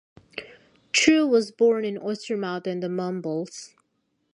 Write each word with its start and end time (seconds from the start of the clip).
Trew 0.93 1.27
was 1.29 1.51
born 1.51 1.85
in 1.85 1.99
Oystermouth 1.99 2.65
in 2.65 2.79
the 2.79 2.89
Mumbles. 2.89 3.75